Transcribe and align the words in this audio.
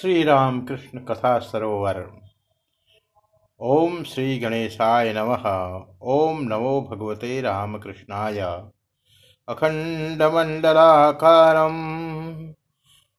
श्री 0.00 0.22
राम 0.22 0.66
कृष्ण 0.66 0.98
कथा 0.98 1.38
सरोवर 1.38 2.10
ओम 3.60 4.02
श्री 4.02 4.38
गणेशाय 4.38 5.12
नमः। 5.12 5.46
ओम 6.02 6.40
नमो 6.42 6.88
भगवते 6.90 7.40
रामकृष्णाय। 7.40 8.38
अखण्डमण्डलाकारं 9.48 10.14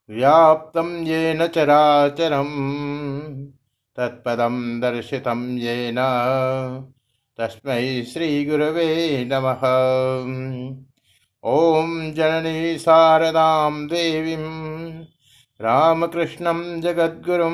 व्याप्तं 0.10 1.04
येन 1.04 1.48
चराचरं 1.48 2.46
तत्पदं 3.96 4.80
दर्शितं 4.80 5.58
येन। 5.58 5.96
तस्मै 7.38 8.04
श्रीगुरवे 8.04 9.26
नमः। 9.26 9.62
ॐ 11.46 12.12
जननी 12.14 12.78
शारदां 12.78 13.88
देवीम्। 13.88 15.13
रामकृष्णं 15.64 16.60
जगद्गुरुं 16.82 17.54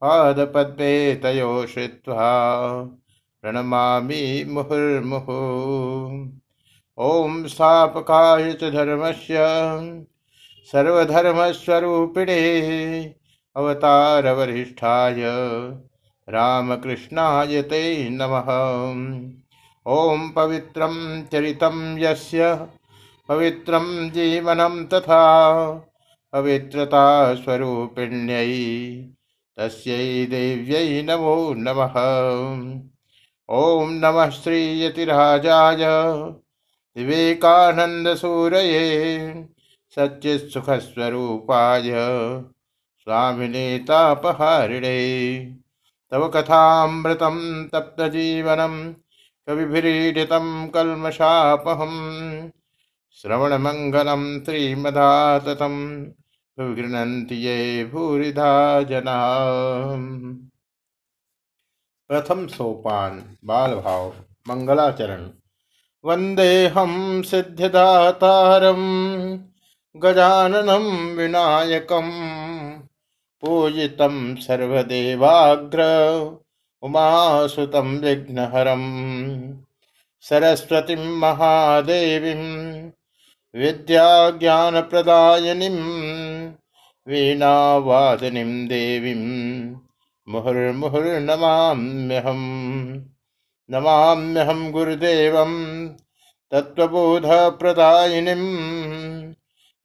पादपद्मे 0.00 0.94
तयो 1.14 1.66
श्रुत्वा 1.66 2.30
प्रणमामि 3.42 4.22
मुहुर्मुहुः। 4.48 6.16
ॐ 6.98 7.46
स्थापकाय 7.46 8.52
च 8.52 8.70
धर्मस्य 8.72 9.44
सर्वधर्मस्वरूपिणे 10.72 12.40
अवतारवरिष्ठाय 13.56 15.22
रामकृष्णाय 16.28 17.62
ते 17.62 17.82
नमः। 18.10 18.48
ॐ 19.86 20.28
पवित्रं 20.36 20.94
चरितं 21.32 21.76
यस्य 21.98 22.54
पवित्रं 23.28 23.86
जीवनं 24.10 24.84
तथा 24.86 25.22
पवित्रता 26.36 27.34
स्वरूपिण्यै 27.34 28.48
तस्यै 29.56 30.26
देव्यै 30.26 31.02
नमो 31.02 31.54
नमः। 31.56 31.94
ॐ 33.50 33.92
नमः 33.92 34.30
श्रीयतिराजाय 34.30 35.84
विवेकानन्दसूरये 36.96 38.74
सच्चित्सुखस्वरूपाय 39.96 41.90
स्वामिने 42.98 43.78
तापहारिणे। 43.78 44.98
तव 46.10 46.28
कथामृतं 46.28 47.68
तप्तजीवनं 47.68 48.92
कविभिरीडितं 49.48 50.68
कल्मषापहम् 50.68 51.98
श्रवणमङ्गलं 53.12 54.44
श्रीमदाततं 54.44 55.74
गृह्णन्ति 56.60 57.34
ये 57.34 57.84
भूरिधा 57.84 58.82
जना। 58.82 59.36
प्रथम 62.08 62.46
सोपान 62.46 63.36
बाल 63.44 63.74
भाव 63.74 64.14
मंगलाचरण 64.48 65.30
वंदेहम 66.04 67.22
सिद्धिदातारम 67.22 68.80
गजाननं 69.96 71.14
विनायकं। 71.14 72.10
पूजितं 73.40 74.36
सर्वदेवाग्र, 74.36 75.82
उमासुतं 76.82 77.98
विघ्नहरम् 77.98 79.54
सरस्वतीं 80.20 81.16
महादेवीं 81.16 82.90
विद्या 83.56 84.30
ज्ञानप्रदायिनीं 84.30 86.52
वीणावादनीं 87.08 88.68
देवीं, 88.68 89.76
मुहुर्मुहुर्नमाम्यहम्। 90.28 93.00
नमाम्यहं 93.70 94.72
गुरुदेवं, 94.72 95.88
तत्त्वबोधप्रदायिनीं, 96.50 99.34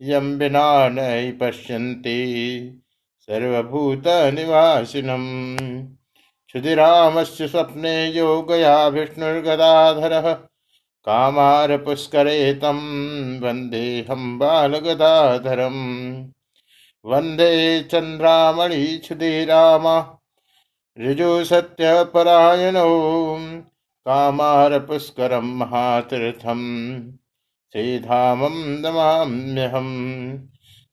यं 0.01 0.38
विना 0.38 0.90
न 0.90 1.38
पश्यन्ति 1.41 2.81
सर्वभूतनिवासिनम्। 3.19 5.88
क्षुधिरामस्य 6.47 7.47
स्वप्ने 7.47 8.07
योगया 8.07 8.88
विष्णुर्गदाधरः। 8.88 10.50
कामारपुष्करे 11.06 12.53
तं 12.53 12.79
वन्देऽहं 13.39 14.38
बालगदाधरम् 14.38 16.25
वंदे 17.06 17.84
चन्द्रामणिक्षुधिराम 17.84 19.88
ऋजुसत्यपरायणो 21.00 22.88
कामारपुष्करं 24.06 25.57
महातीर्थं। 25.57 26.62
श्रीधामं 27.73 28.81
नमाम्यहम् 28.81 30.38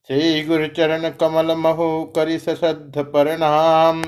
श्रीगुरुचरणकमलमहो 0.07 1.89
करिसश्रद्धपर्णाम् 2.15 4.03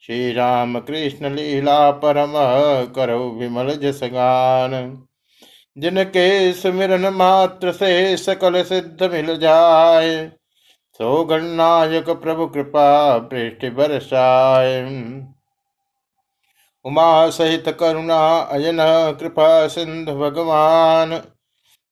श्री 0.00 0.32
राम 0.32 0.78
कृष्ण 0.78 1.34
लीला 1.34 1.90
परम 1.90 2.32
करो 2.94 3.30
विमल 3.30 3.70
जस 3.70 4.00
गान 4.04 4.72
जिनके 5.76 6.52
सुमिरन 6.52 7.06
मात्र 7.08 7.72
से 7.72 8.16
सकल 8.16 8.62
सिद्ध 8.62 9.02
मिल 9.02 9.36
जाए, 9.36 10.28
सो 11.00 11.24
गणनायक 11.24 12.10
प्रभु 12.10 12.46
कृपा 12.46 13.18
पृष्ठ 13.18 13.64
बरसाय 13.74 14.80
उमा 16.84 17.30
सहित 17.30 17.68
करुणा 17.80 18.38
अयन 18.38 18.78
कृपा 19.20 19.66
सिंधु 19.66 20.12
भगवान, 20.12 21.20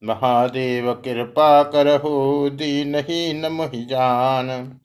महादेव 0.03 0.93
कृपा 0.95 1.63
करहु 1.63 2.51
दीन 2.51 2.95
ही 2.95 3.33
न 3.35 3.53
मोहि 3.53 3.85
जान। 3.85 4.79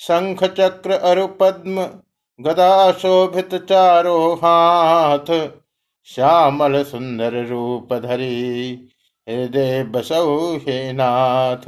शंख 0.00 0.44
चक्र 0.44 0.92
अरु 0.92 1.26
पद्म 1.26 1.86
गदा 2.40 2.92
शोभित 2.92 3.54
चारो 3.54 4.18
हाथ 4.34 5.30
श्यामल 6.06 6.82
सुंदर 6.84 7.46
रूप 7.46 7.94
धरी 7.94 8.88
हृदय 9.28 9.84
बसौ 9.84 10.56
हे 10.56 10.92
नाथ 10.92 11.64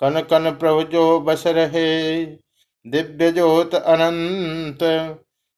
कन 0.00 0.20
कन 0.30 0.50
प्रभु 0.50 0.82
जो 0.82 1.20
बस 1.20 1.44
रहे 1.46 2.24
दिव्य 2.86 3.32
ज्योत 3.32 3.74
अनंत। 3.74 4.82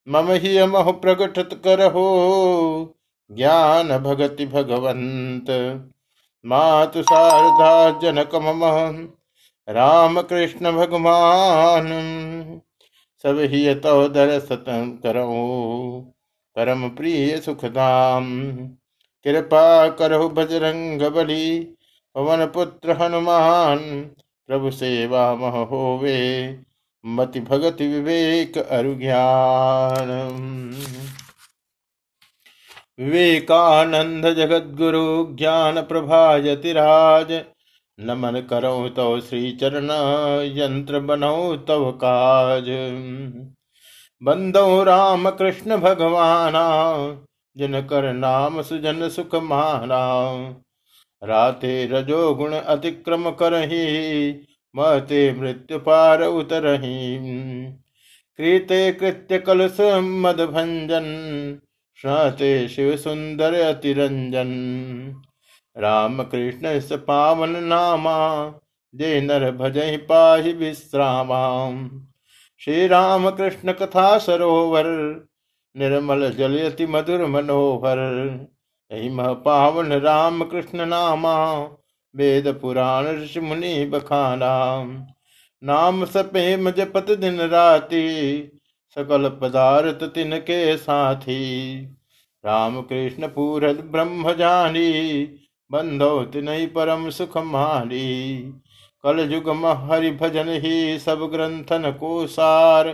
मम 0.07 0.31
ही 0.31 0.65
मह 0.65 0.91
प्रकट 0.91 1.63
करहो, 1.63 2.05
ज्ञान 3.31 3.97
भगति 3.97 4.45
भगवंत 4.45 5.49
मातु 6.45 7.03
शारदा 7.03 7.99
जनक 7.99 8.35
मम, 8.35 8.63
राम 9.69 10.21
कृष्ण 10.21 10.71
भगवान। 10.71 11.87
सब 13.23 13.37
ही 13.39 13.75
तो 13.75 14.07
दरसत 14.09 14.65
करो। 15.03 16.13
परम 16.55 16.89
प्रिय 16.89 17.37
सुखदाम। 17.37 18.41
कृपा 19.23 19.89
करो 19.89 20.29
बजरंग 20.29 21.01
बली, 21.01 21.59
पवन 22.15 22.45
पुत्र 22.45 22.91
हनुमान, 22.91 23.77
प्रभु 24.47 24.71
सेवा 24.71 25.35
मह 25.35 25.49
होवे, 25.49 26.59
मति 27.05 27.39
भगति 27.39 27.87
विवेक 27.87 28.57
अरुज्ञान। 28.57 30.09
विवेकानंद 32.99 34.33
जगत 34.33 34.63
गुरु 34.77 35.35
ज्ञान 35.35 35.81
प्रभायतिराज 35.81 37.43
नमन 37.99 38.41
करो 38.49 38.89
तव 38.89 39.19
श्री 39.19 39.51
चरण 39.51 39.89
यंत्र 40.57 40.99
बनो 40.99 41.57
तव 41.57 41.91
काज। 41.91 42.65
बंदो 44.23 44.83
राम 44.83 45.29
कृष्ण 45.29 45.77
भगवाना, 45.77 46.95
जिन 47.57 47.81
कर 47.81 48.13
नाम 48.13 48.61
सुजन 48.61 49.09
सुख 49.09 49.35
माना। 49.35 50.33
राते 51.23 51.85
रजो 51.85 52.35
गुण 52.35 52.53
अतिक्रम 52.53 53.31
करही, 53.31 54.31
महते 54.75 55.33
मृत्यु 55.33 55.79
पार 55.79 56.23
उतरही। 56.23 57.17
कृते 58.37 58.91
कृत्य 58.91 59.39
कलश 59.39 59.77
मद 60.03 60.41
भंजन 60.41 61.05
श्रते 61.95 62.67
शिव 62.67 62.97
सुंदर 62.97 63.53
अतिरंजन। 63.53 64.51
राम 65.77 66.23
कृष्ण 66.23 66.79
स 66.79 66.91
पावन 66.91 67.49
नामा 67.49 68.51
जे 68.95 69.21
नर 69.21 69.51
भजहि 69.51 69.97
पाहि 69.97 70.53
विश्रामा। 70.53 71.69
श्री 72.65 72.87
राम 72.87 73.29
कृष्ण 73.29 73.71
कथा 73.71 74.17
सरोवर, 74.17 74.83
निर्मल 75.77 76.29
जलयति 76.29 76.85
मधुर 76.85 77.25
मनोहर। 77.25 77.97
मह 78.93 79.33
पावन 79.33 79.93
राम 79.93 80.43
कृष्ण 80.43 80.85
नामा, 80.85 81.53
वेद 82.15 82.59
पुराण 82.61 83.07
ऋषि 83.07 83.39
मुनि 83.39 83.85
बखाना। 83.85 84.83
नाम 85.63 86.05
सपेम 86.05 86.71
जपत 86.71 87.11
दिन 87.11 87.41
राति, 87.41 88.51
सकल 88.95 89.29
पदार्थ 89.29 90.03
तिनके 90.03 90.77
साथी। 90.77 91.75
राम 92.45 92.81
कृष्ण 92.81 93.27
पूर 93.27 93.73
ब्रह्म 93.73 94.33
जानी, 94.33 95.23
बंधो 95.71 96.23
तिन 96.23 96.67
परम 96.75 97.09
सुख 97.09 97.37
माली 97.37 98.37
कल 99.03 99.19
युग 99.31 99.49
हरि 99.91 100.11
भजन 100.11 100.49
ही 100.49 100.99
सब 100.99 101.29
ग्रंथन 101.33 101.91
को 101.91 102.27
सार 102.27 102.89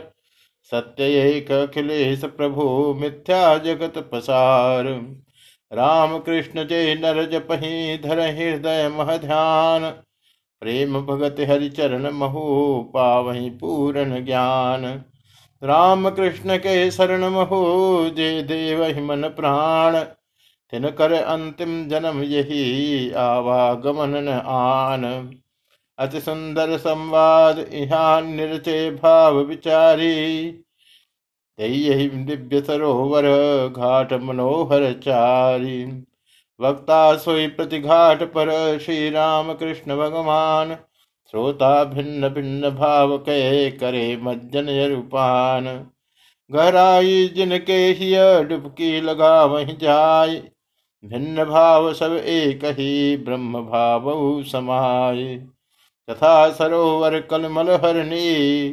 सत्य 0.71 1.04
एक 1.21 1.51
अखिलेश 1.51 2.24
प्रभु 2.25 2.94
मिथ्या 3.01 3.57
जगत 3.57 3.98
पसार 4.12 4.86
राम 5.71 6.18
कृष्ण 6.19 6.68
जय 6.68 6.95
नर 6.95 7.24
जपही 7.30 7.98
धर 7.98 8.19
हृदय 8.19 8.88
मह 8.89 9.18
ध्यान 9.18 9.89
प्रेम 10.62 11.00
भगत 11.01 11.36
हरि 11.39 11.69
चरण 11.69 12.10
महु 12.12 12.44
पावही 12.94 13.50
पूर्ण 13.50 14.25
ज्ञान। 14.25 14.86
राम 15.62 16.10
कृष्ण 16.10 16.57
के 16.57 16.92
शरण 16.92 17.25
महो 17.25 17.60
जय 18.10 18.42
देव 18.44 18.83
मन 19.01 19.27
प्राण, 19.27 20.00
तिन 20.74 20.89
कर 20.89 21.12
अंतिम 21.13 21.88
जन्म 21.88 22.21
यही 22.24 23.12
आवागमन 23.12 24.27
आन। 24.45 25.03
अति 25.99 26.19
सुंदर 26.21 26.77
संवाद 26.77 27.59
निरचे 28.25 28.91
भाव 28.91 29.39
विचारी। 29.39 30.44
यही 31.59 32.07
दिव्य 32.09 32.61
सरोवर, 32.61 33.23
घाट 33.77 34.13
मनोहर 34.13 34.91
चारी। 34.94 35.83
वक्ता 36.59 37.15
सोई 37.17 37.47
प्रति 37.47 37.79
घाट 37.79 38.23
पर 38.23 38.77
श्री 38.79 39.09
राम 39.09 39.53
कृष्ण 39.53 39.97
भगवान। 39.97 40.75
श्रोता 41.33 41.83
भिन्न 41.83 42.29
भिन्न 42.29 42.69
भाव 42.69 43.17
के 43.17 43.71
करे 43.71 44.17
मज्जन 44.17 44.69
रूपान 44.89 45.65
गहराई 46.51 47.27
जिनके 47.27 47.73
ही 47.73 48.13
डुबकी 48.43 49.01
लगा 49.01 49.43
वहीं 49.45 49.77
जाय। 49.77 50.35
भिन्न 51.05 51.45
भाव 51.45 51.93
सब 51.93 52.13
एक 52.13 52.65
ही 52.65 53.17
ब्रह्म 53.17 53.61
भाव 53.61 54.43
समाये। 54.43 55.56
तथा 56.07 56.50
सरोवर 56.51 57.19
कलमल 57.21 57.69
हरणी, 57.75 58.69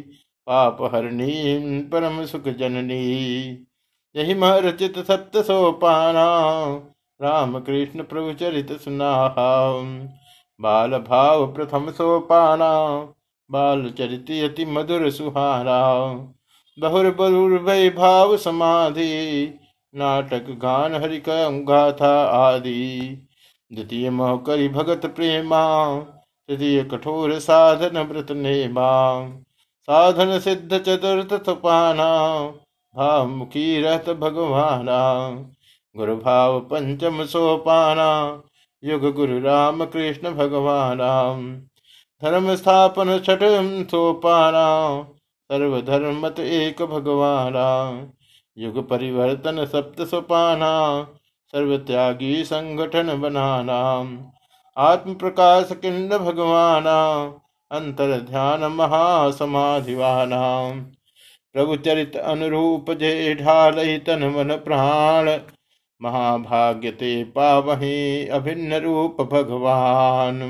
पाप 0.47 0.83
हरणी, 0.95 1.81
परम 1.83 2.25
सुख 2.25 2.49
जननी। 2.49 3.67
यही 4.15 4.35
महरचित 4.35 4.99
सप्त 4.99 5.37
सोपाना 5.37 6.27
राम 7.21 7.59
कृष्ण 7.61 8.03
प्रभु 8.03 8.33
चरित 8.33 8.73
सुना 8.81 9.11
बाल 10.61 10.91
भाव 10.99 11.47
प्रथम 11.55 11.91
सोपाना, 11.91 12.71
बाल 13.51 13.91
चरित 13.91 14.31
अति 14.45 14.65
मधुर 14.65 15.11
सुहारा 15.11 15.81
बहुर 16.79 17.11
बहुर 17.11 17.59
भय 17.59 17.89
भाव 17.91 18.37
समाधि, 18.37 19.55
नाटक 19.95 20.47
गान 20.63 20.95
हरि 20.95 21.23
गाथा 21.29 22.15
आदि। 22.25 23.29
द्वितीय 23.71 24.11
मोह 24.11 24.37
करी 24.37 24.69
भगत 24.69 25.07
प्रेमा 25.07 25.63
तृतीय 26.49 26.83
कठोर 26.85 27.39
साधन 27.39 27.99
व्रत 27.99 28.31
नेमा, 28.31 28.91
साधन 29.89 30.39
सिद्ध 30.39 30.79
चतुर्थ 30.79 31.33
तपाना 31.33 32.09
भाव 32.95 33.29
मुखी 33.29 33.81
रहत 33.81 34.11
भगवाना 34.11 35.31
गुरु 35.97 36.17
भाव 36.17 36.61
पंचम 36.61 37.25
सोपाना, 37.25 38.43
युग 38.83 39.13
गुरु 39.13 39.41
राम 39.41 39.85
कृष्ण 39.85 40.31
भगवाना, 40.31 41.11
धर्म 42.23 42.55
स्थापन 42.55 43.19
छठ 43.19 43.39
सोपाना 43.91 44.67
सर्वधर्मत 45.51 46.41
एक 46.41 46.83
भगवाना, 46.83 47.67
युग 48.57 48.89
परिवर्तन 48.89 49.65
सप्त 49.65 50.03
सोपाना 50.03 50.73
सर्व 51.55 51.77
त्यागी 51.79 52.45
संगठन 52.45 53.21
बनाना 53.21 53.81
आत्म 54.77 55.15
प्रकाश 55.15 55.69
किन्न 55.83 56.19
भगवान 56.19 56.87
अंतर 57.71 58.19
ध्यान 58.21 58.65
महासमाधिवाना 58.73 60.41
प्रभु 61.55 61.77
चरित 61.77 62.17
अनुरूप 62.17 62.91
जय 62.93 63.35
तन 64.07 64.25
मन 64.37 64.57
प्राण 64.65 65.31
महाभाग्य 66.01 66.91
ते 66.93 67.13
पावही 67.33 68.27
अभिन्न 68.31 68.81
रूप 68.81 69.23
भगवान 69.33 70.41